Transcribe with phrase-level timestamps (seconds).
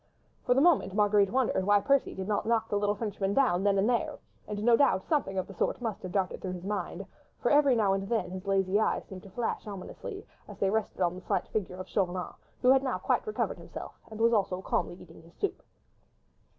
[0.47, 3.77] For the moment Marguerite wondered why Percy did not knock the little Frenchman down then
[3.77, 7.05] and there—and no doubt something of the sort must have darted through his mind,
[7.39, 11.01] for every now and then his lazy eyes seemed to flash ominously, as they rested
[11.01, 12.33] on the slight figure of Chauvelin,
[12.63, 15.61] who had now quite recovered himself and was also calmly eating his soup.